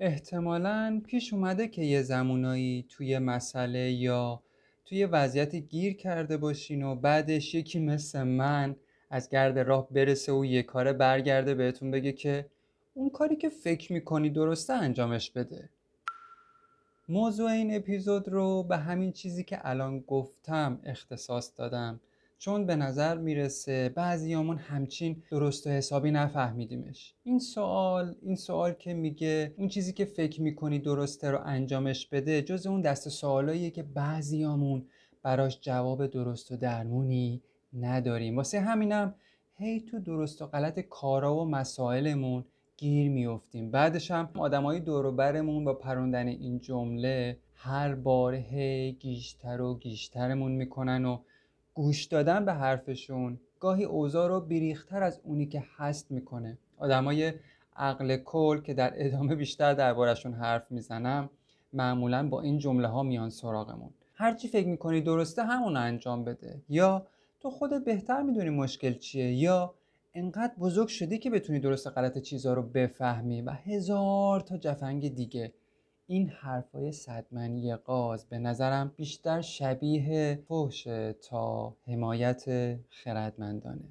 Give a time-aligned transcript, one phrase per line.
[0.00, 4.42] احتمالا پیش اومده که یه زمونایی توی مسئله یا
[4.84, 8.76] توی وضعیتی گیر کرده باشین و بعدش یکی مثل من
[9.10, 12.46] از گرد راه برسه و یه کاره برگرده بهتون بگه که
[12.94, 15.68] اون کاری که فکر می‌کنی درسته انجامش بده.
[17.08, 22.00] موضوع این اپیزود رو به همین چیزی که الان گفتم اختصاص دادم.
[22.40, 27.14] چون به نظر می‌رسه بعضیامون همچین درست و حسابی نفهمیدیمش.
[27.22, 32.42] این سوال این سوال که میگه اون چیزی که فکر می‌کنی درسته رو انجامش بده
[32.42, 34.86] جز اون دست سوالاییه که بعضیامون
[35.22, 38.36] براش جواب درست و درمونی نداریم.
[38.36, 39.14] واسه همینم
[39.58, 42.44] هی تو درست و غلط کارا و مسائلمون
[42.76, 49.60] گیر میفتیم بعدش هم آدمای دور برمون با پروندن این جمله هر بار هی گیشتر
[49.60, 51.18] و گیشترمون می‌کنن و
[51.80, 56.58] گوش دادن به حرفشون گاهی اوضاع رو بیریختر از اونی که هست می‌کنه.
[56.78, 57.32] آدمای
[57.76, 61.30] عقل کل که در ادامه بیشتر دربارشون حرف می‌زنم
[61.72, 63.90] معمولا با این جمله ها میان سراغمون.
[64.14, 66.62] هرچی فکر می‌کنی درسته همون انجام بده.
[66.68, 67.06] یا
[67.40, 69.74] تو خودت بهتر می‌دونی مشکل چیه یا
[70.14, 75.52] انقدر بزرگ شدی که بتونی درست غلط چیزها رو بفهمی و هزار تا جفنگ دیگه.
[76.10, 82.44] این حرفای صدمنی قاز به نظرم بیشتر شبیه فحشه تا حمایت
[82.88, 83.88] خردمندانه.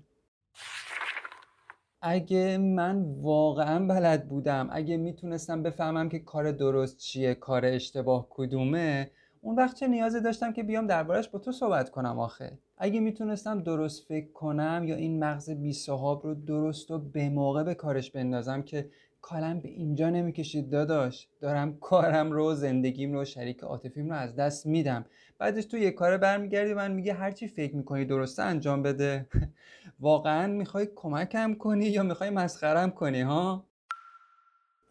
[2.01, 9.11] اگه من واقعا بلد بودم اگه می‌تونستم بفهمم که کار درست چیه کار اشتباه کدومه
[9.41, 13.63] اون وقت چه نیازی داشتم که بیام دربارش با تو صحبت کنم آخه؟ اگه می‌تونستم
[13.63, 18.11] درست فکر کنم یا این مغز بی صحاب رو درست و به موقع به کارش
[18.11, 18.89] بندازم که
[19.21, 21.27] کالم به اینجا نمی‌کشید داداش.
[21.41, 25.05] دارم کارم رو زندگیم رو شریک عاطفیم رو از دست میدم.
[25.37, 29.27] بعدش تو یه کاره برمیگردی من میگه هرچی فکر می‌کنی درسته انجام بده.
[29.99, 33.65] واقعا می‌خوای کمکم کنی یا می‌خوای مسخرم کنی ها؟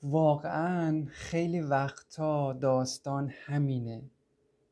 [0.02, 4.02] واقعا خیلی وقتا داستان همینه.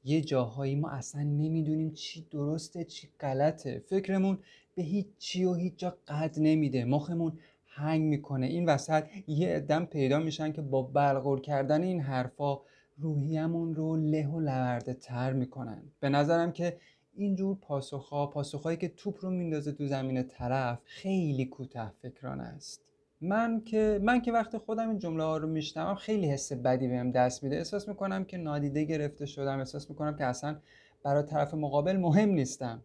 [0.05, 3.85] یه جاهایی ما اصلا نمی‌دونیم چی درسته چی غلطه.
[3.89, 4.39] فکرمون
[4.75, 6.85] به هیچ چی و هیچ جا قد نمیده.
[6.85, 7.39] مخمون
[7.77, 8.47] هنگ می‌کنه.
[8.47, 12.59] این وسط یه ادم پیدا میشن که با بلغور کردن این حرفا
[12.99, 15.83] روحیمون رو له و لورده تر می‌کنن.
[16.01, 16.77] به نظرم که
[17.15, 22.83] اینجور پاسخها پاسخهایی که توپ رو میندازه تو زمین طرف خیلی کوتاه فکران است.
[23.21, 27.11] من که من که وقت خودم این جمله ها رو میشنوم خیلی حس بدی بهم
[27.11, 27.57] دست میده.
[27.57, 29.59] احساس می‌کنم که نادیده گرفته شدم.
[29.59, 30.57] احساس می‌کنم که اصلا
[31.03, 32.83] برای طرف مقابل مهم نیستم.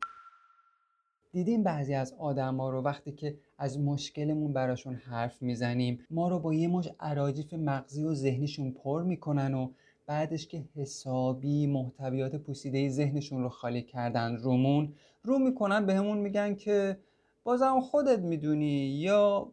[1.33, 6.53] دیدیم بعضی از آدما رو وقتی که از مشکلمون براشون حرف می‌زنیم ما رو با
[6.53, 9.69] یه مش عراجیف مغزی و ذهنیشون پر می‌کنن و
[10.05, 14.93] بعدش که حسابی محتویات پوسیده ذهنشون رو خالی کردن رومون
[15.23, 16.97] رو می‌کنن بهمون میگن که
[17.43, 19.51] بازم خودت می‌دونی یا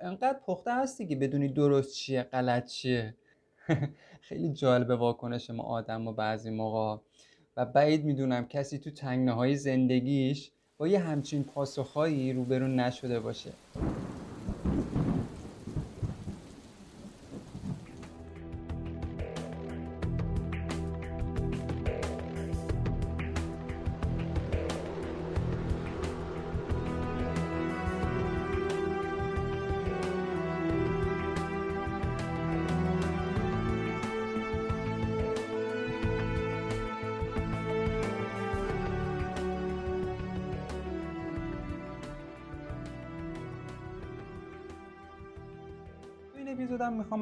[0.00, 3.14] انقدر پخته هستی که بدونی درست چیه غلط چیه.
[4.28, 7.02] خیلی جالبه واکنش ما آدم و بعضی موقع
[7.56, 13.52] و بعید می‌دونم کسی تو تنگنه های زندگیش با یه همچین پاسخهایی روبرو نشده باشه.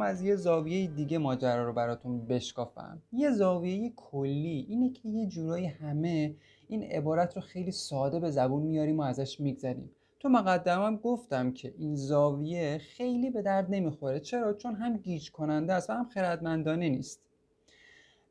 [0.09, 3.03] از یه زاویه دیگه ماجرا رو براتون بشکافم.
[3.13, 6.35] یه زاویه کلی اینه که یه جورایی همه
[6.69, 9.91] این عبارت رو خیلی ساده به زبون میاریم و ازش میگذریم.
[10.21, 14.21] تو مقدمم گفتم که این زاویه خیلی به درد نمی‌خوره.
[14.21, 17.21] چرا؟ چون هم گیج کننده است و هم خردمندانه نیست.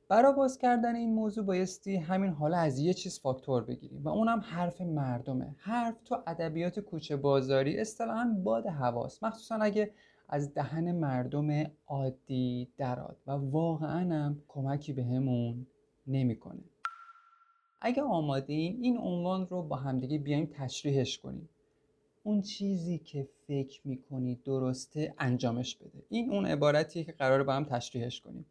[0.10, 4.40] برای باز کردن این موضوع بایستی همین حالا از یه چیز فاکتور بگیریم و اونم
[4.40, 5.56] حرف مردمه.
[5.58, 9.24] حرف تو ادبیات کوچه بازاری اصطلاحا باد هواست.
[9.24, 9.92] مخصوصا اگه
[10.30, 15.68] از دهن مردم عادی دراد و واقعا هم کمکی بهمون
[16.08, 16.64] نمی‌کنه.
[17.82, 21.50] اگه آماده این این عنوان رو با همدیگه بیایم تشریحش کنیم.
[22.24, 26.04] اون چیزی که فکر می‌کنی درسته انجامش بده.
[26.10, 28.46] این اون عبارتیه که قراره با هم تشریحش کنیم.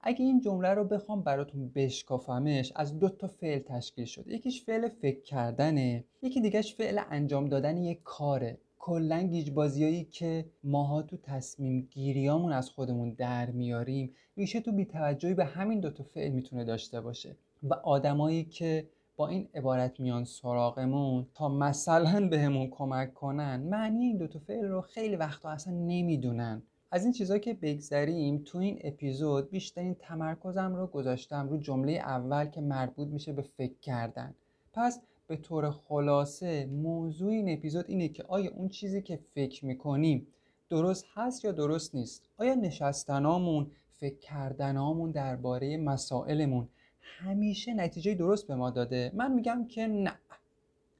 [0.00, 4.34] اگه این جمله رو بخوام براتون بشکافمش از دو تا فعل تشکیل شده.
[4.34, 8.58] یکیش فعل فکر کردنه یکی دیگهش فعل انجام دادن یک کاره.
[8.88, 15.34] کلا گیج بازیایی که ماها تو تصمیم گیریامون از خودمون در میاریم ریشه تو بیتوجهی
[15.34, 17.36] به همین دوتا فعل می‌تونه داشته باشه.
[17.62, 24.16] و آدمایی که با این عبارت میان سراغمون تا مثلا بهمون کمک کنن معنی این
[24.16, 26.62] دوتا فعل رو خیلی وقتا اصلا نمی‌دونن.
[26.90, 32.46] از این چیزا که بگذریم تو این اپیزود بیشترین تمرکزم رو گذاشتم رو جمله اول
[32.46, 34.34] که مربوط میشه به فکر کردن.
[34.72, 40.26] پس به طور خلاصه موضوع این اپیزود اینه که آیا اون چیزی که فکر می‌کنیم
[40.70, 43.70] درست هست یا درست نیست؟ آیا نشستنامون
[44.00, 46.68] فکر کردنامون درباره مسائلمون
[47.00, 50.18] همیشه نتیجه درست به ما داده؟ من میگم که نه.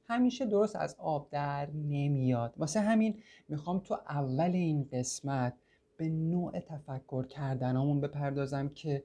[0.07, 2.53] همیشه درست از آب در نمیاد.
[2.57, 3.15] واسه همین
[3.49, 5.53] می‌خوام تو اول این قسمت
[5.97, 9.03] به نوع تفکر کردنامون بپردازم که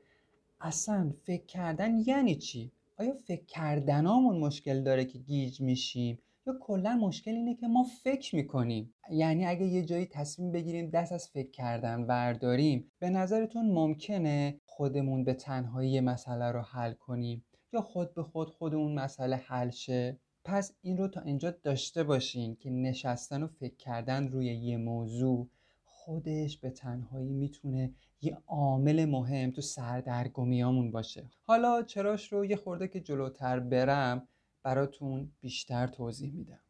[0.61, 6.97] اصلا فکر کردن یعنی چی؟ آیا فکر کردنامون مشکل داره که گیج میشیم؟ یا کلا
[6.97, 11.51] مشکل اینه که ما فکر می‌کنیم؟ یعنی اگه یه جایی تصمیم بگیریم دست از فکر
[11.51, 18.23] کردن ورداریم به نظرتون ممکنه خودمون به تنهایی مسئله رو حل کنیم؟ یا خود به
[18.23, 23.43] خود خود اون مسئله حل شه؟ پس این رو تا اینجا داشته باشین که نشستن
[23.43, 25.49] و فکر کردن روی یه موضوع
[26.05, 32.89] خودش به تنهایی می‌تونه یه عامل مهم تو سردرگمیامون باشه حالا چراش رو یه خورده
[32.89, 34.29] که جلوتر برم
[34.63, 36.61] براتون بیشتر توضیح میدم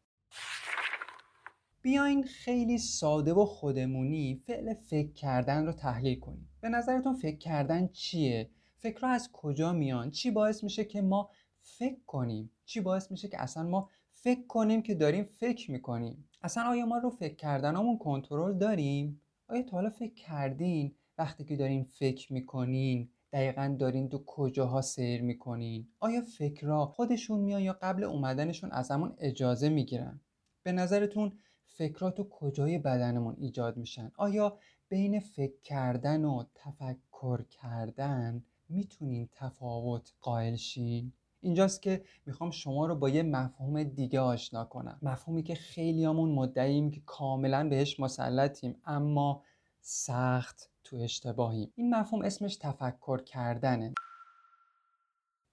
[1.81, 7.87] بیاین خیلی ساده و خودمونی فعل فکر کردن رو تحلیل کنیم به نظرتون فکر کردن
[7.87, 8.49] چیه؟
[8.79, 11.29] فکرها از کجا میان؟ چی باعث میشه که ما
[11.61, 16.63] فکر کنیم؟ چی باعث میشه که اصلا ما فکر کنیم که داریم فکر می‌کنیم؟ اصلا
[16.63, 21.83] آیا ما رو فکر کردنمون کنترل داریم؟ آیا تا حالا فکر کردین وقتی که دارین
[21.83, 28.71] فکر می‌کنین دقیقا دارین تو کجاها سیر می‌کنین؟ آیا فکرها خودشون میان یا قبل اومدنشون
[28.71, 30.19] از همون اجازه می‌گیرن؟
[30.63, 34.59] به نظرتون فکرها تو کجای بدنمون ایجاد میشن؟ آیا
[34.89, 41.13] بین فکر کردن و تفکر کردن می‌تونین تفاوت قائل شین؟
[41.45, 44.99] اینجاست که می‌خوام شما رو با یه مفهوم دیگه آشنا کنم.
[45.01, 49.43] مفهومی که خیلیامون مدعیم که کاملا بهش مسلطیم اما
[49.81, 51.71] سخت تو اشتباهیم.
[51.75, 53.93] این مفهوم اسمش تفکر کردنه.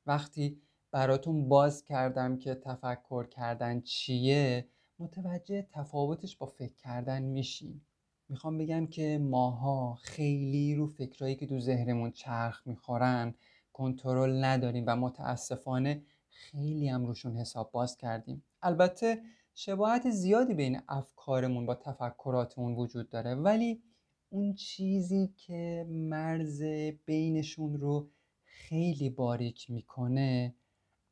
[0.07, 0.61] وقتی
[0.91, 4.69] براتون باز کردم که تفکر کردن چیه
[4.99, 7.87] متوجه تفاوتش با فکر کردن میشیم.
[8.29, 13.35] می‌خوام بگم که ماها خیلی رو فکرهایی که تو ذهنمون چرخ می‌خورن
[13.73, 18.45] کنترل نداریم و متاسفانه خیلی هم روشون حساب باز کردیم.
[18.63, 19.23] البته
[19.55, 23.83] شباهت زیادی بین افکارمون با تفکراتمون وجود داره ولی
[24.31, 26.63] اون چیزی که مرز
[27.05, 28.09] بینشون رو
[28.45, 30.55] خیلی باریک می‌کنه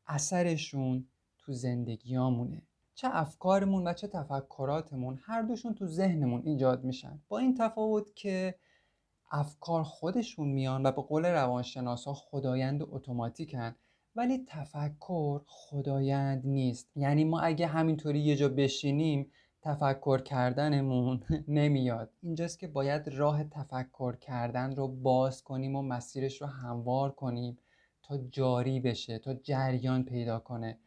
[0.06, 1.08] اثرشون
[1.38, 2.62] تو زندگیامونه.
[2.94, 7.22] چه افکارمون و چه تفکراتمون هر دوشون تو ذهنمون ایجاد میشن.
[7.28, 8.54] با این تفاوت که
[9.30, 13.74] افکار خودشون میان و به قول روانشناسا خدایند اتوماتیکن.
[14.16, 16.90] ولی تفکر خدایند نیست.
[16.96, 19.30] یعنی ما اگه همینطوری یه جا بشینیم
[19.62, 22.12] تفکر کردنمون نمیاد.
[22.22, 27.58] اینجاست که باید راه تفکر کردن رو باز کنیم و مسیرش رو هموار کنیم
[28.02, 30.78] تا جاری بشه تا جریان پیدا کنه.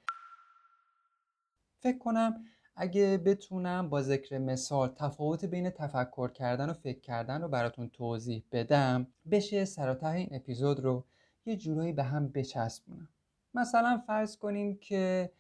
[1.80, 2.46] فکر کنم
[2.76, 8.44] اگه بتونم با ذکر مثال تفاوت بین تفکر کردن و فکر کردن رو براتون توضیح
[8.52, 11.04] بدم بشه سر این اپیزود رو
[11.46, 13.10] یه جورایی به هم بچسبونم.
[13.54, 15.32] مثلا فرض کنیم که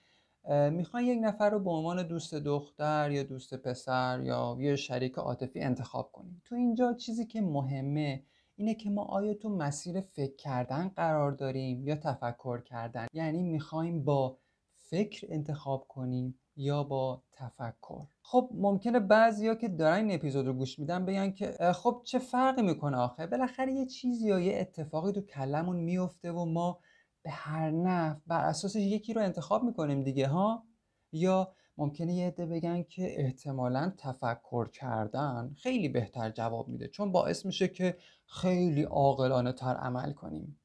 [0.72, 5.60] می‌خوان یک نفر رو به عنوان دوست دختر یا دوست پسر یا یه شریک عاطفی
[5.60, 8.24] انتخاب کنیم تو اینجا چیزی که مهمه
[8.56, 14.04] اینه که ما آیا تو مسیر فکر کردن قرار داریم یا تفکر کردن؟ یعنی می‌خوایم
[14.04, 14.38] با
[14.76, 18.06] فکر انتخاب کنیم یا با تفکر.
[18.22, 22.62] خب ممکنه بعضیا که دارن این اپیزود رو گوش میدن بگن که خب چه فرقی
[22.62, 26.80] می‌کنه آخه؟ بالاخره یه چیزی یا یه اتفاقی تو کلمون میفته و ما
[27.24, 30.64] به هر نفع بر اساسش یکی رو انتخاب می‌کنیم دیگه ها؟
[31.12, 37.46] یا ممکنه یه عده بگن که احتمالا تفکر کردن خیلی بهتر جواب میده چون باعث
[37.46, 40.60] میشه که خیلی عاقلانه تر عمل کنیم.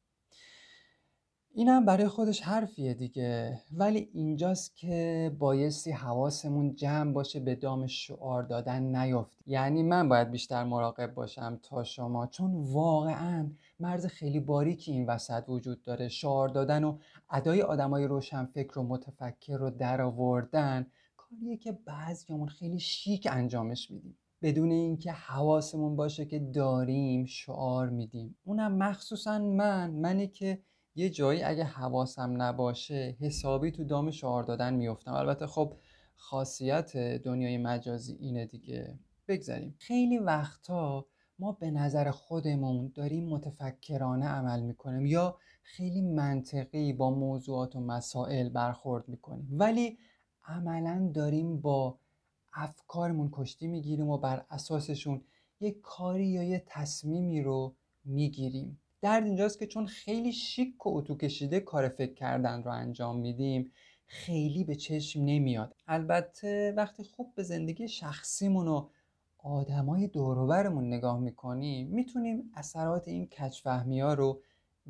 [1.58, 3.60] این هم برای خودش حرفیه دیگه.
[3.72, 10.30] ولی اینجاست که بایستی حواسمون جمع باشه به دام شعار دادن نیفت یعنی من باید
[10.30, 12.26] بیشتر مراقب باشم تا شما.
[12.26, 13.50] چون واقعا
[13.80, 16.08] مرز خیلی باریکی این وسط وجود داره.
[16.08, 16.98] شعار دادن و
[17.30, 20.86] ادای آدمای روشن فکر و متفکر رو در آوردن
[21.16, 24.18] کاریه که بعضیامون خیلی شیک انجامش میدیم.
[24.42, 28.36] بدون اینکه حواسمون باشه که داریم شعار میدیم.
[28.44, 29.90] اونم مخصوصا من.
[29.90, 30.58] منی که
[30.98, 35.74] یه جایی اگه حواسم نباشه حسابی تو دام شعار دادن میفتم البته خب
[36.16, 38.98] خاصیت دنیای مجازی اینه دیگه.
[39.28, 39.74] بگذاریم.
[39.78, 41.06] خیلی وقتا
[41.38, 48.48] ما به نظر خودمون داریم متفکرانه عمل می‌کنیم یا خیلی منطقی با موضوعات و مسائل
[48.48, 49.48] برخورد می‌کنیم.
[49.50, 49.98] ولی
[50.46, 51.98] عملا داریم با
[52.52, 55.22] افکارمون کشتی می‌گیریم و بر اساسشون
[55.60, 57.74] یه کاری یا یه تصمیمی رو
[58.04, 58.80] می‌گیریم.
[59.00, 63.72] درد اینجاست که چون خیلی شیک و اتو کشیده کار فکر کردن رو انجام میدیم
[64.06, 65.74] خیلی به چشم نمیاد.
[65.86, 68.88] البته وقتی خوب به زندگی شخصیمون و
[69.38, 74.40] آدمای دوروبرمون نگاه می‌کنیم می‌تونیم اثرات این کچفهمی ها رو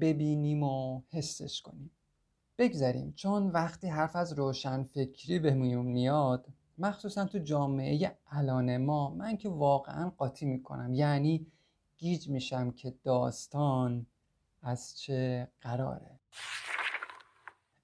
[0.00, 1.91] ببینیم و حسش کنیم.
[2.59, 6.47] بگذاریم چون وقتی حرف از روشن فکری بهمون میاد
[6.79, 10.95] مخصوصا تو جامعه الان ما من که واقعا قاطی می‌کنم.
[10.95, 11.47] یعنی
[11.99, 14.07] گیج میشم که داستان
[14.62, 16.21] از چه قراره.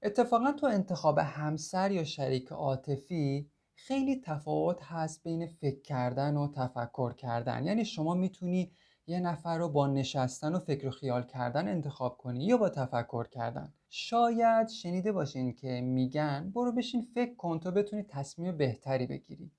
[0.03, 7.13] اتفاقا تو انتخاب همسر یا شریک عاطفی خیلی تفاوت هست بین فکر کردن و تفکر
[7.13, 7.67] کردن.
[7.67, 8.73] یعنی شما می‌تونی
[9.07, 13.29] یه نفر رو با نشستن و فکر و خیال کردن انتخاب کنی یا با تفکر
[13.29, 13.73] کردن.
[13.89, 19.51] شاید شنیده باشین که میگن برو بشین فکر کن تا بتونی تصمیم بهتری بگیری.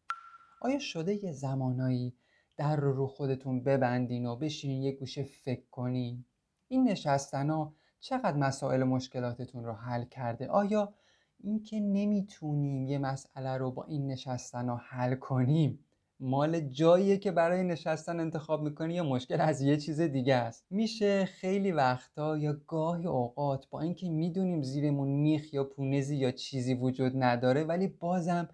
[0.62, 2.13] آیا شده یه زمانایی
[2.57, 6.25] در رو رو خودتون ببندین و بشینین یه گوشه فکر کنین.
[6.67, 10.93] این نشستن ها چقدر مسائل و مشکلاتتون رو حل کرده؟ آیا
[11.39, 15.79] اینکه نمی‌تونیم یه مسئله رو با این نشستن حل کنیم
[16.19, 21.25] مال جاییه که برای نشستن انتخاب می‌کنی یا مشکل از یه چیز دیگه است؟ میشه
[21.25, 27.24] خیلی وقتا یا گاهی اوقات با اینکه می‌دونیم زیرمون میخ یا پونزی یا چیزی وجود
[27.24, 28.50] نداره ولی بازم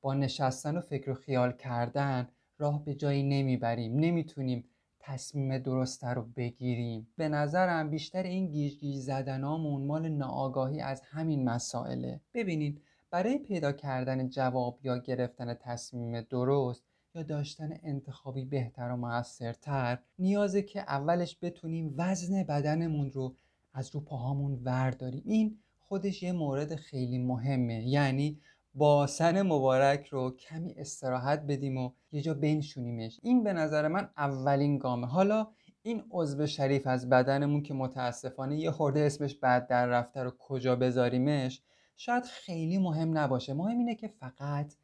[0.00, 4.64] با نشستن و فکر و خیال کردن راه به جایی نمی‌بریم نمی‌تونیم
[5.00, 7.08] تصمیم درسته رو بگیریم.
[7.16, 12.20] به نظرم بیشتر این گیج گیج زدنامون مال ناآگاهی از همین مسائله.
[12.34, 16.82] ببینید برای پیدا کردن جواب یا گرفتن تصمیم درست
[17.14, 23.34] یا داشتن انتخابی بهتر و موثرتر نیازه که اولش بتونیم وزن بدنمون رو
[23.72, 25.22] از رو پاهامون ورداریم.
[25.24, 27.88] این خودش یه مورد خیلی مهمه.
[27.88, 28.40] یعنی
[28.76, 33.20] باسن مبارک رو کمی استراحت بدیم و یه جا بنشونیمش.
[33.22, 35.06] این به نظر من اولین گامه.
[35.06, 35.46] حالا
[35.82, 40.76] این عضو شریف از بدنمون که متاسفانه یه خورده اسمش بعد در رفته رو کجا
[40.76, 41.62] بذاریمش
[41.96, 43.54] شاید خیلی مهم نباشه.
[43.54, 44.74] مهم اینه که فقط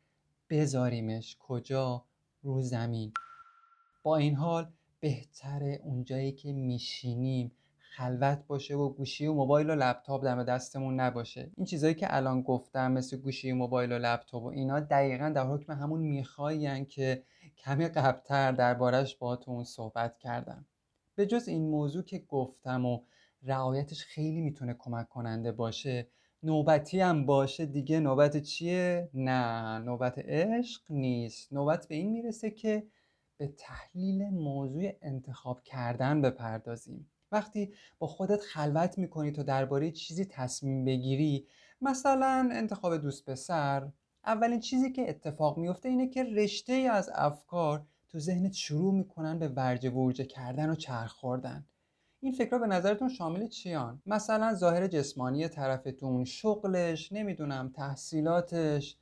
[0.50, 2.04] بذاریمش کجا؟
[2.42, 3.12] رو زمین.
[4.02, 7.52] با این حال بهتره اونجایی که میشینیم
[7.96, 11.50] خلوت باشه و گوشی و موبایل و لپتاپ دم دستمون نباشه.
[11.56, 15.46] این چیزهایی که الان گفتم مثل گوشی و موبایل و لپتاپ و اینا دقیقا در
[15.46, 17.22] حکم همون می‌خواین که
[17.58, 20.66] کمی قبلتر دربارش باهاتون صحبت کردم.
[21.14, 23.00] به جز این موضوع که گفتم و
[23.42, 26.08] رعایتش خیلی می‌تونه کمک کننده باشه
[26.42, 28.00] نوبتی هم باشه دیگه.
[28.00, 31.52] نوبت چیه؟ نه نوبت عشق نیست.
[31.52, 32.86] نوبت به این می‌رسه که
[33.36, 37.08] به تحلیل موضوع انتخاب کردن بپردازیم.
[37.32, 41.46] وقتی با خودت خلوت می‌کنی تا درباره چیزی تصمیم بگیری
[41.80, 43.88] مثلا انتخاب دوست پسر
[44.24, 49.48] اولین چیزی که اتفاق میفته اینه که رشته از افکار تو ذهنت شروع می‌کنن به
[49.48, 51.64] ورجه ورجه کردن و چرخ خوردن.
[52.20, 58.96] این فکرها به نظرتون شامل چیان؟ مثلا ظاهر جسمانی طرفتون شغلش نمی‌دونم تحصیلاتش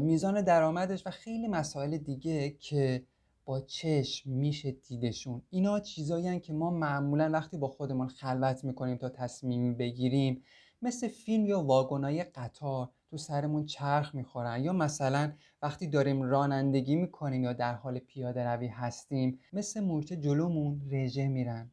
[0.00, 3.02] میزان درآمدش و خیلی مسائل دیگه که
[3.48, 5.42] با چشم میشه دیدشون.
[5.50, 10.42] اینا چیزایی که ما معمولا وقتی با خودمون خلوت می‌کنیم تا تصمیم بگیریم
[10.82, 17.42] مثل فیلم یا واگنای قطار تو سرمون چرخ می‌خورن یا مثلا وقتی داریم رانندگی می‌کنیم
[17.44, 21.70] یا در حال پیاده روی هستیم مثل مورچه جلومون رژه میرن.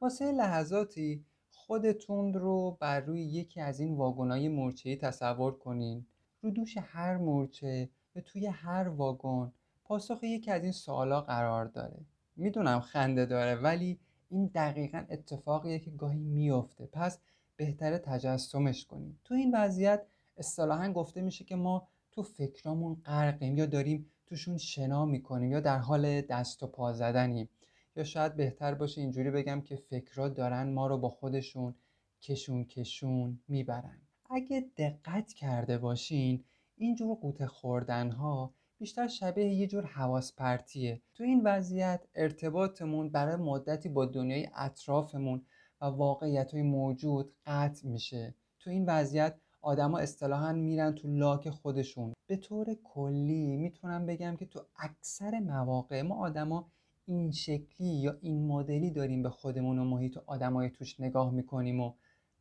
[0.00, 6.06] واسه لحظاتی خودتون رو بر روی یکی از این واگنای مورچه‌ای تصور کنین.
[6.40, 9.52] رو دوش هر مورچه و توی هر واگن
[9.84, 12.00] پاسخ یکی از این سوالا قرار داره.
[12.36, 13.98] می‌دونم خنده داره ولی
[14.28, 16.86] این دقیقا اتفاقیه که گاهی میافته.
[16.86, 17.18] پس
[17.56, 19.20] بهتره تجسمش کنیم.
[19.24, 25.04] تو این وضعیت اصطلاحا گفته میشه که ما تو فکرامون غرقیم یا داریم توشون شنا
[25.04, 27.48] می‌کنیم یا در حال دست و پا زدنیم.
[27.96, 31.74] یا شاید بهتر باشه اینجوری بگم که فکرها دارن ما رو با خودشون
[32.22, 33.98] کشون کشون می‌برن.
[34.30, 36.44] اگه دقت کرده باشین
[36.76, 43.36] اینجور قوطه خوردن ها بیشتر شبیه یه جور حواس پرتیه تو این وضعیت ارتباطمون برای
[43.36, 45.42] مدتی با دنیای اطرافمون
[45.80, 48.34] و واقعیت های موجود قطع میشه.
[48.58, 52.12] تو این وضعیت آدما اصطلاحا میرن تو لاک خودشون.
[52.26, 56.70] به طور کلی می‌تونم بگم که تو اکثر مواقع ما آدما
[57.06, 61.80] این شکلی یا این مدلی داریم به خودمون و محیط و آدمای توش نگاه می‌کنیم
[61.80, 61.92] و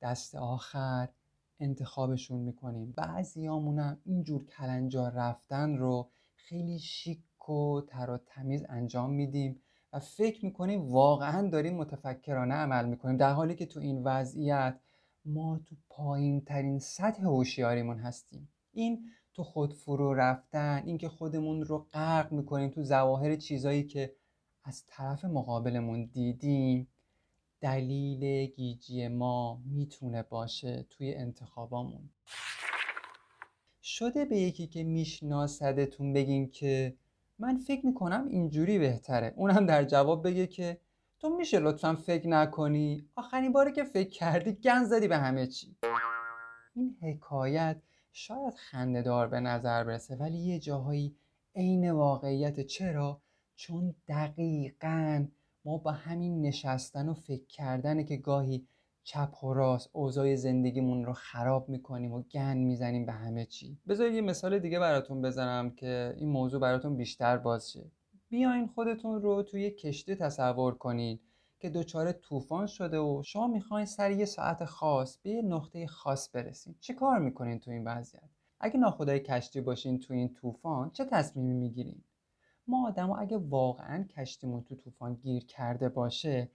[0.01, 1.09] دست آخر
[1.59, 2.93] انتخابشون می‌کنیم.
[2.97, 6.09] بعضیامونم اینجور کلنجار رفتن رو
[6.43, 9.61] خیلی شیک و تر و تمیز انجام میدیم
[9.93, 13.17] و فکر می‌کنیم واقعا داریم متفکرانه عمل می‌کنیم.
[13.17, 14.79] در حالی که تو این وضعیت
[15.25, 18.49] ما تو پایین ترین سطح هوشیاریمون هستیم.
[18.71, 24.15] این تو خود فرو رفتن اینکه خودمون رو غرق می‌کنیم تو ظواهر چیزایی که
[24.63, 26.87] از طرف مقابلمون دیدیم
[27.61, 32.09] دلیل گیجی ما می‌تونه باشه توی انتخابامون.
[33.85, 36.95] شده به یکی که میشناسدتون بگین که
[37.39, 39.33] من فکر می‌کنم اینجوری بهتره.
[39.35, 40.79] اونم در جواب بگه که
[41.19, 43.05] تو میشه لطفا فکر نکنی.
[43.15, 45.75] آخرین باری که فکر کردی گن زدی به همه چی.
[46.75, 51.15] این حکایت شاید خندهدار به نظر برسه ولی یه جاهایی
[51.55, 53.21] عین واقعیت چرا؟
[53.55, 55.25] چون دقیقا
[55.65, 58.67] ما با همین نشستن و فکر کردنه که گاهی
[59.03, 63.77] چپ و راست اوضاع زندگیمون رو خراب می‌کنیم و گن می‌زنیم به همه چی.
[63.87, 67.91] بذارید یه مثال دیگه براتون بزنم که این موضوع براتون بیشتر باز شه.
[68.29, 71.21] بیاین خودتون رو توی کشتی تصور کنید
[71.59, 76.35] که دچار طوفان شده و شما می‌خواین سر یه ساعت خاص به یه نقطه خاص
[76.35, 76.75] برسین.
[76.79, 78.29] چه کار می‌کنین تو این وضعیت؟
[78.59, 82.01] اگه ناخدای کشتی باشین تو این طوفان چه تصمیمی می‌گیرین؟
[82.67, 86.49] ما آدم اگه واقعا کشتیمون تو طوفان گیر کرده باشه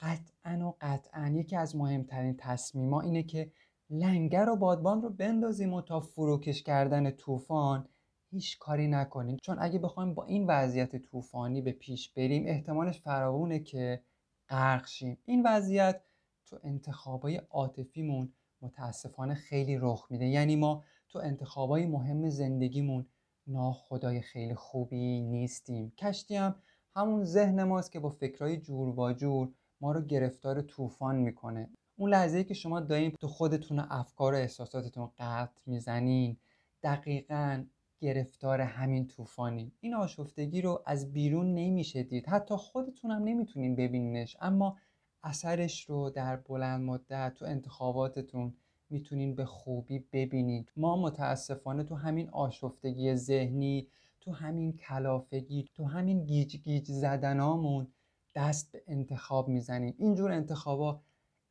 [0.00, 3.52] قطعا و قطعا یکی از مهمترین تصمیما اینه که
[3.90, 7.88] لنگر و بادبان رو بندازیم و تا فروکش کردن طوفان
[8.30, 9.36] هیچ کاری نکنیم.
[9.42, 14.02] چون اگه بخوایم با این وضعیت طوفانی به پیش بریم احتمالش فراوونه که
[14.48, 15.18] غرق شیم.
[15.24, 16.00] این وضعیت
[16.46, 18.32] تو انتخابای عاطفیمون
[18.62, 20.24] متاسفانه خیلی رخ میده.
[20.24, 23.06] یعنی ما تو انتخابای مهم زندگیمون
[23.46, 25.92] ناخدای خیلی خوبی نیستیم.
[25.98, 26.54] کشتی هم
[26.96, 29.52] همون ذهن ماست که با فکرهای جور با جور
[29.84, 31.70] ما رو گرفتار طوفان می‌کنه.
[31.96, 36.36] اون لحظه که شما دارین تو خودتون افکار و احساساتتون قطع می‌زنین
[36.82, 37.64] دقیقا
[38.00, 42.26] گرفتار همین طوفانی این آشفتگی رو از بیرون نمیشه دید.
[42.28, 44.76] حتی خودتون هم نمی‌تونین ببینینش اما
[45.22, 48.54] اثرش رو در بلند مدت تو انتخاباتتون
[48.90, 53.88] می‌تونین به خوبی ببینید ما متاسفانه تو همین آشفتگی ذهنی
[54.20, 57.86] تو همین کلافگی تو همین گیج گیج زدنامون
[58.34, 59.94] دست به انتخاب می‌زنیم.
[59.98, 61.00] اینجور انتخابا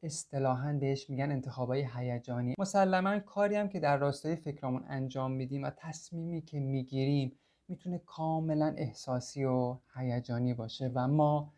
[0.03, 2.55] اصطلاحا بهش میگن انتخابای هیجانی.
[2.59, 7.31] مسلما کاری هم که در راستای فکرامون انجام میدیم و تصمیمی که می‌گیریم
[7.67, 11.53] می‌تونه کاملا احساسی و هیجانی باشه و ما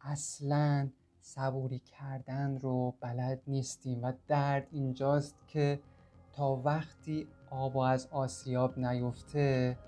[0.00, 0.88] اصلا
[1.20, 5.80] صبوری کردن رو بلد نیستیم و درد اینجاست که
[6.32, 9.78] تا وقتی آب از آسیاب نیفته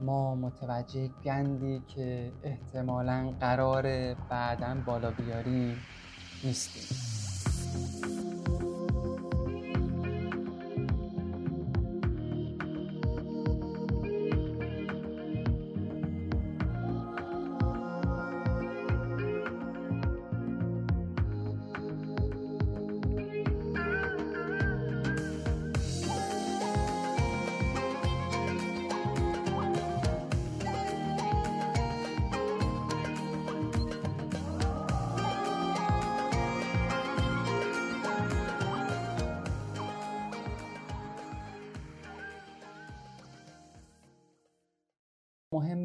[0.00, 5.76] ما متوجه گندی که احتمالا قرار بعدا بالا بیاریم
[6.44, 7.23] نیستیم.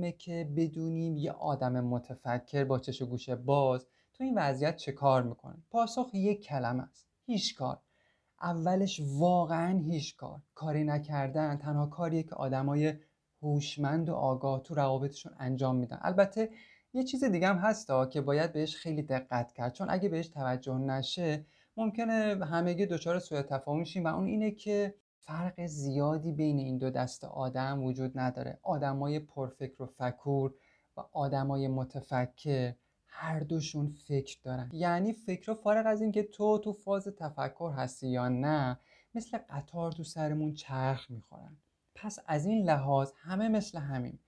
[0.10, 4.91] مهمه که بدونیم یه آدم متفکر با چش و گوش باز تو این وضعیت چه
[4.91, 5.56] کار می‌کنه.
[5.72, 7.08] پاسخ یک کلمه است.
[7.26, 7.80] هیچ کار.
[8.41, 10.41] اولش واقعا هیچ کار.
[10.56, 12.93] کاری نکردن تنها کاریه که آدمای
[13.41, 16.00] هوشمند و آگاه تو روابطشون انجام میدن.
[16.02, 16.50] البته
[16.93, 19.74] یه چیز دیگه هم هستا که باید بهش خیلی دقت کرد.
[19.74, 21.45] چون اگه بهش توجه نشه
[21.78, 26.89] ممکنه همگی دچار سوء تفاهم شیم و اون اینه که فرق زیادی بین این دو
[26.89, 28.60] دست آدم وجود نداره.
[28.63, 30.53] آدمای پرفکر و فکور
[30.97, 32.73] و آدمای متفکر
[33.08, 34.69] هر دوشون فکر دارن.
[34.73, 38.79] یعنی فکر فارغ از اینکه تو تو فاز تفکر هستی یا نه
[39.15, 41.58] مثل قطار تو سرمون چرخ می‌خورن.
[41.95, 44.19] پس از این لحاظ همه مثل همین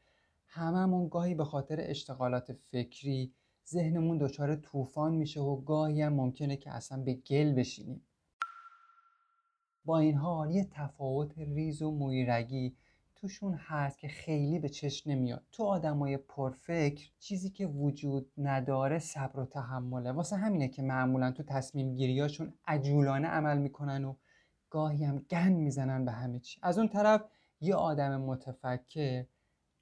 [0.48, 3.34] هممون گاهی به خاطر اشتغالات فکری
[3.70, 8.02] ذهنمون دچار طوفان میشه و گاهی هم ممکنه که اصلا به گل بشینیم.
[9.86, 12.76] با این حال یه تفاوت ریز و مویرگی
[13.16, 15.44] توشون هست که خیلی به چشم نمیاد.
[15.52, 20.12] تو آدمای پرفکر چیزی که وجود نداره صبر و تحمله.
[20.12, 24.16] واسه همینه که معمولا تو تصمیم گیریاشون عجولانه عمل می‌کنن و
[24.70, 26.60] گاهی هم گن می‌زنن به همه چی.
[26.64, 27.22] از اون طرف
[27.62, 29.26] یه آدم متفکر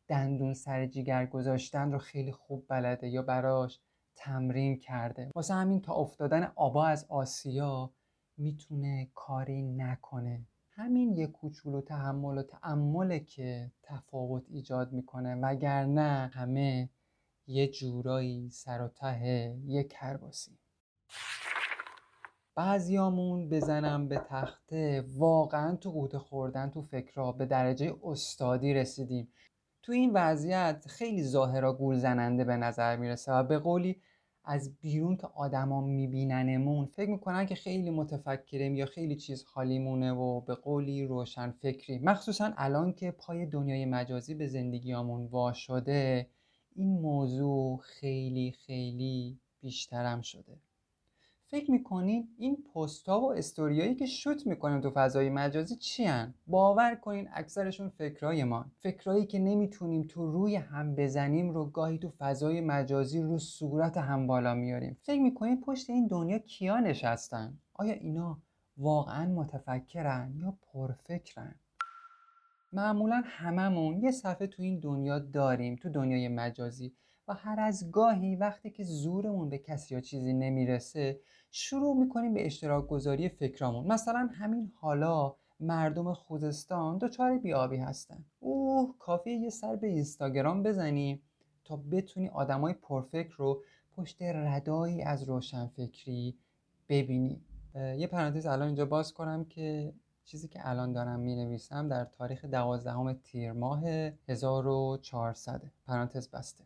[0.07, 3.79] دندون سر جیگر گذاشتن رو خیلی خوب بلده یا براش
[4.15, 5.31] تمرین کرده.
[5.35, 7.91] واسه همین تا افتادن آبا از آسیا
[8.39, 10.45] می‌تونه کاری نکنه.
[10.71, 15.35] همین یک کوچولو تحمل و تعمله که تفاوت ایجاد می‌کنه.
[15.35, 16.89] وگرنه همه
[17.47, 20.57] یه جورایی سر و ته یه کرباسی.
[22.55, 25.05] بعضیامون بزنم به تخته.
[25.17, 29.31] واقعا تو قوطه خوردن تو فکرها به درجه استادی رسیدیم.
[29.83, 34.01] تو این وضعیت خیلی ظاهرا گول زننده به نظر می‌رسه و به قولی
[34.51, 40.41] از بیرون که آدما میبیننمون فکر می‌کنن که خیلی متفکریم یا خیلی چیز حالیمونه و
[40.41, 41.99] به قولی روشن فکری.
[41.99, 46.29] مخصوصا الان که پای دنیای مجازی به زندگیامون وا شده
[46.75, 50.57] این موضوع خیلی خیلی بیشترم شده.
[51.51, 56.95] فکر می‌کنین این پستها و استوریایی که شوت می‌کنیم تو فضای مجازی چی هن؟ باور
[56.95, 62.61] کنین اکثرشون فکرای ما فکرایی که نمی‌تونیم تو روی هم بزنیم رو گاهی تو فضای
[62.61, 68.37] مجازی رو صورت هم بالا میاریم فکر می‌کنین پشت این دنیا کیا نشستن؟ آیا اینا
[68.77, 71.55] واقعا متفکرن یا پرفکرن؟
[72.73, 76.93] معمولا هممون یه صفحه تو این دنیا داریم تو دنیای مجازی
[77.27, 81.19] و هر از گاهی وقتی که زورمون به کسی یا چیزی نمی‌رسه
[81.51, 83.87] شروع می‌کنیم به اشتراک گذاری فکرامون.
[83.87, 88.25] مثلا همین حالا مردم خوزستان دچار بیابی هستن.
[88.39, 91.21] اوه کافیه یه سر به اینستاگرام بزنی
[91.65, 93.63] تا بتونی آدمای پرفکر رو
[93.97, 96.37] پشت ردایی از روشنفکری
[96.89, 97.41] ببینی.
[97.75, 99.93] یه پرانتز الان اینجا باز کنم که
[100.25, 103.83] چیزی که الان دارم می نویسم در تاریخ دوازدهم تیر ماه
[104.27, 106.63] 1400 پرانتز بسته.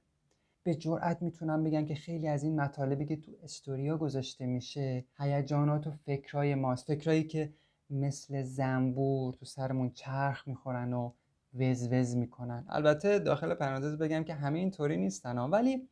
[0.63, 5.87] به جرئت می‌تونم بگم که خیلی از این مطالبی که تو استوریا گذاشته میشه هیجانات
[5.87, 6.87] و فکرای ماست.
[6.87, 7.53] فکرایی که
[7.89, 11.11] مثل زنبور تو سرمون چرخ می‌خورن و
[11.59, 12.65] وز وز می‌کنن.
[12.69, 15.89] البته داخل پرانتز بگم که همه اینطوری نیستن ولی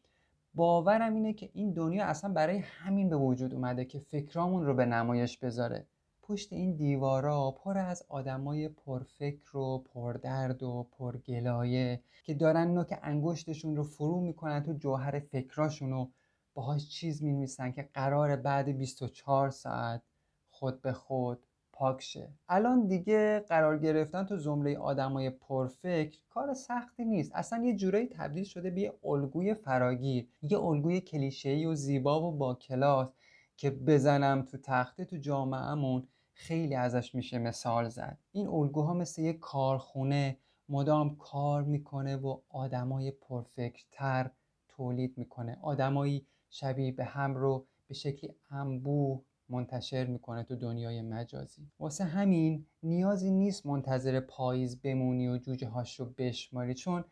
[0.53, 4.85] باورم اینه که این دنیا اصلا برای همین به وجود اومده که فکرامون رو به
[4.85, 5.85] نمایش بذاره.
[6.31, 13.75] پشت این دیوارا پر از آدمای پرفکر و پردرد و پرگلایه که دارن نوک انگشتشون
[13.75, 16.07] رو فرو می‌کنن تو جوهر فکراشون و
[16.53, 20.01] باهاش چیز می‌نویسن که قرار بعد 24 ساعت
[20.49, 21.39] خود به خود
[21.73, 22.29] پاک شه.
[22.49, 27.31] الان دیگه قرار گرفتن تو زمره آدمای پرفکر کار سختی نیست.
[27.35, 32.31] اصلا یه جورایی تبدیل شده به یه الگوی فراگیر یه الگوی کلیشه‌ای و زیبا و
[32.37, 33.09] با کلاس
[33.57, 38.17] که بزنم تو تخته تو جامعهمون خیلی ازش میشه مثال زد.
[38.31, 40.37] این الگوها مثل یه کارخونه
[40.69, 44.31] مدام کار می‌کنه و آدمای پرفکرتر
[44.67, 45.57] تولید می‌کنه.
[45.61, 51.71] آدمایی شبیه به هم رو به شکلی انبوه منتشر می‌کنه تو دنیای مجازی.
[51.79, 57.03] واسه همین نیازی نیست منتظر پاییز بمونی و جوجه هاش رو بشماری چون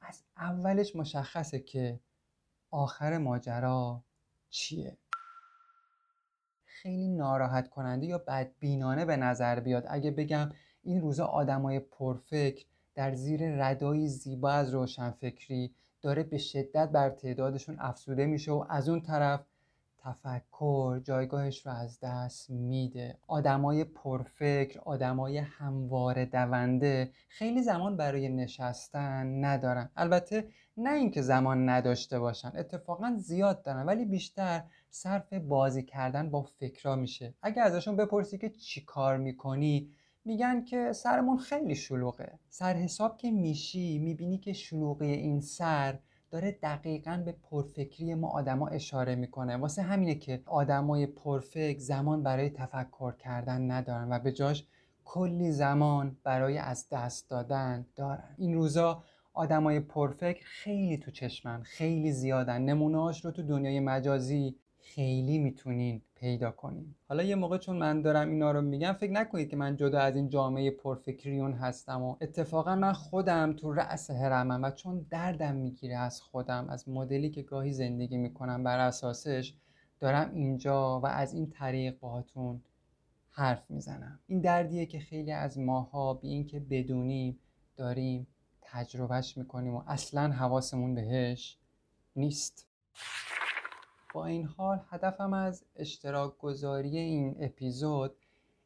[0.00, 2.00] از اولش مشخصه که
[2.70, 4.04] آخر ماجرا
[4.50, 4.96] چیه.
[6.84, 9.84] خیلی ناراحت کننده یا بدبینانه به نظر بیاد.
[9.88, 10.48] اگه بگم
[10.82, 17.76] این روزا آدمای پرفکر در زیر ردایی زیبا از روشنفکری داره به شدت بر تعدادشون
[17.78, 19.40] افزوده میشه و از اون طرف
[19.98, 23.18] تفکر جایگاهش رو از دست میده.
[23.28, 29.90] آدمای پرفکر آدمای همواره دونده خیلی زمان برای نشستن ندارن.
[29.96, 34.62] البته نه اینکه زمان نداشته باشن اتفاقا زیاد دارن ولی بیشتر
[34.96, 37.34] صرف بازی کردن با فکرها میشه.
[37.42, 39.90] اگه ازشون بپرسی که چی کار می‌کنی
[40.24, 42.38] میگن که سرمون خیلی شلوغه.
[42.48, 45.98] سر حساب که میشی می‌بینی که شلوغی این سر
[46.30, 49.56] داره دقیقا به پرفکری ما آدما اشاره می‌کنه.
[49.56, 54.66] واسه همینه که آدمای پرفکر زمان برای تفکر کردن ندارن و به جاش
[55.04, 58.34] کلی زمان برای از دست دادن دارن.
[58.38, 59.02] این روزا
[59.32, 62.62] آدمای پرفکر خیلی تو چشمن خیلی زیادن.
[62.62, 66.94] نمونهاش رو تو دنیای مجازی خیلی می‌تونین پیدا کنین.
[67.08, 70.16] حالا یه موقع چون من دارم اینا رو میگم فکر نکنید که من جدا از
[70.16, 75.96] این جامعه پرفکریون هستم و اتفاقا من خودم تو رأس هرمم و چون دردم می‌گیره
[75.96, 79.54] از خودم از مدلی که گاهی زندگی می‌کنم بر اساسش
[80.00, 82.60] دارم اینجا و از این طریق باهاتون
[83.30, 84.18] حرف می‌زنم.
[84.26, 87.38] این دردیه که خیلی از ماها بی اینکه بدونیم
[87.76, 88.26] داریم
[88.62, 91.58] تجربهش می‌کنیم و اصلا حواسمون بهش
[92.16, 92.66] نیست.
[94.14, 98.16] با این حال هدفم از اشتراک گذاری این اپیزود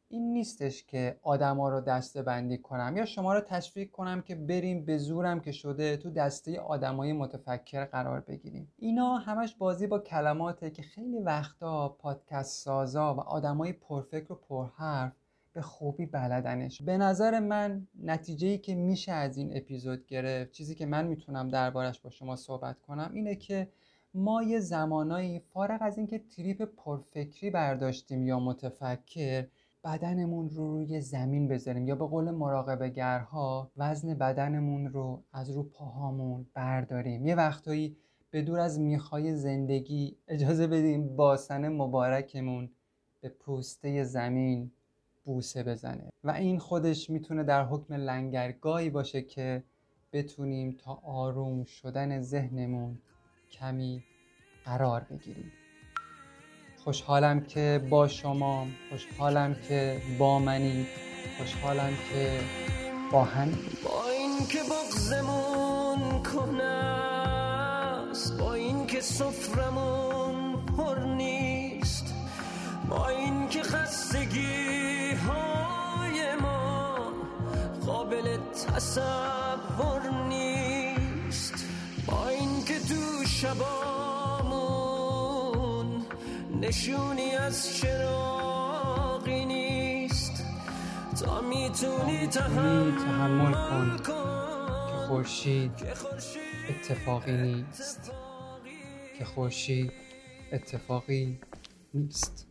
[0.09, 4.85] این نیستش که آدما رو دسته بندی کنم یا شما رو تشویق کنم که بریم
[4.85, 8.73] به زورم که شده تو دسته آدمای متفکر قرار بگیریم.
[8.77, 15.11] اینا همش بازی با کلماته که خیلی وقتا پادکست سازا و آدمای پرفکر و پرحرف
[15.53, 16.81] به خوبی بلدنش.
[16.81, 21.99] به نظر من نتیجه که میشه از این اپیزود گرفت چیزی که من می‌تونم دربارش
[21.99, 23.67] با شما صحبت کنم اینه که
[24.13, 29.47] ما یه زمانایی فارغ از اینکه تریپ پرفکری برداشتیم یا متفکر
[29.83, 36.45] بدنمون رو روی زمین بذاریم یا به قول مراقبگرها وزن بدنمون رو از رو پاهامون
[36.53, 37.25] برداریم.
[37.25, 37.97] یه وقتایی
[38.31, 42.69] به دور از می‌خوای زندگی اجازه بدیم باسن مبارکمون
[43.21, 44.71] به پوسته زمین
[45.25, 46.09] بوسه بزنه.
[46.23, 49.63] و این خودش می‌تونه در حکم لنگرگاهی باشه که
[50.13, 52.99] بتونیم تا آروم شدن ذهنمون
[53.51, 54.03] کمی
[54.65, 55.51] قرار بگیریم.
[56.83, 60.87] خوشحالم که با شما خوشحالم که با منی
[61.37, 62.39] خوشحالم که
[63.11, 63.51] با هم.
[63.83, 67.19] با این که بغزمون کنست
[68.37, 72.13] با این که صفرمون پر نیست
[72.89, 76.95] با این که خستگی های ما
[77.85, 81.68] قابل تصور نیست.
[83.41, 84.65] شبامون
[86.61, 90.45] نشونی از چراغی نیست.
[91.23, 92.91] تا می‌تونی تحمل
[93.97, 94.13] کن که
[95.07, 95.71] خورشید
[96.69, 98.11] اتفاقی نیست.
[99.17, 99.91] که خورشید
[100.51, 101.39] اتفاقی
[101.93, 102.48] نیست.